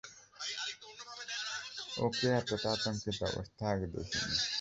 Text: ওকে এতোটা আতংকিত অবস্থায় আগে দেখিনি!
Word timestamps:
ওকে 1.97 2.27
এতোটা 2.39 2.67
আতংকিত 2.75 3.19
অবস্থায় 3.29 3.71
আগে 3.73 3.87
দেখিনি! 3.93 4.35